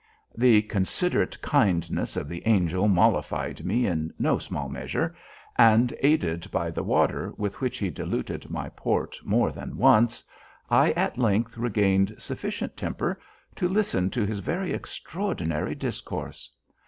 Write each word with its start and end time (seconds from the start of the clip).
The 0.35 0.63
considerate 0.63 1.39
kindness 1.43 2.17
of 2.17 2.27
the 2.27 2.41
Angel 2.47 2.87
mollified 2.87 3.63
me 3.63 3.85
in 3.85 4.11
no 4.17 4.33
little 4.33 4.67
measure; 4.67 5.13
and, 5.59 5.93
aided 5.99 6.49
by 6.49 6.71
the 6.71 6.81
water 6.81 7.35
with 7.37 7.61
which 7.61 7.77
he 7.77 7.91
diluted 7.91 8.49
my 8.49 8.69
port 8.69 9.19
more 9.23 9.51
than 9.51 9.77
once, 9.77 10.25
I 10.71 10.89
at 10.93 11.19
length 11.19 11.55
regained 11.55 12.15
sufficient 12.17 12.75
temper 12.75 13.19
to 13.57 13.69
listen 13.69 14.09
to 14.09 14.25
his 14.25 14.39
very 14.39 14.73
extraordinary 14.73 15.75
discourse. 15.75 16.49